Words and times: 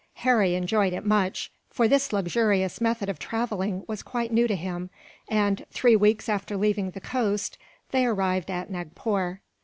Harry 0.25 0.55
enjoyed 0.55 0.93
it 0.93 1.05
much, 1.05 1.51
for 1.69 1.87
this 1.87 2.11
luxurious 2.11 2.81
method 2.81 3.07
of 3.07 3.19
travelling 3.19 3.83
was 3.87 4.01
quite 4.01 4.33
new 4.33 4.47
to 4.47 4.55
him 4.55 4.89
and, 5.29 5.63
three 5.69 5.95
weeks 5.95 6.27
after 6.27 6.57
leaving 6.57 6.89
the 6.89 6.99
coast, 6.99 7.55
they 7.91 8.03
arrived 8.03 8.49
at 8.49 8.71
Nagpore. 8.71 9.41